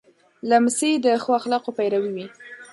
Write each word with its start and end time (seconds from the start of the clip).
لمسی 0.49 0.91
د 1.05 1.07
ښو 1.23 1.31
اخلاقو 1.39 1.75
پیرو 1.77 1.99
وي. 2.15 2.25